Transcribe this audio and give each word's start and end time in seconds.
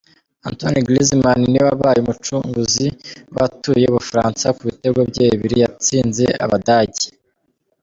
AntoineGriezman 0.47 1.39
niwe 1.49 1.65
wabaye 1.69 1.97
umucungzi 2.01 2.85
w'abatuye 3.33 3.85
Ubufaransa 3.87 4.45
ku 4.55 4.61
bitego 4.67 4.99
bye 5.09 5.25
bibiri 5.33 5.55
yatsinze 5.63 6.25
Abadage. 6.45 7.05